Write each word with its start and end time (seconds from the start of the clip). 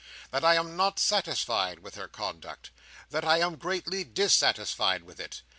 That 0.31 0.43
I 0.43 0.55
am 0.55 0.75
not 0.75 0.97
satisfied 0.97 1.81
with 1.81 1.93
her 1.93 2.07
conduct. 2.07 2.71
That 3.11 3.23
I 3.23 3.37
am 3.39 3.55
greatly 3.57 4.03
dissatisfied 4.03 5.03
with 5.03 5.19
it. 5.19 5.43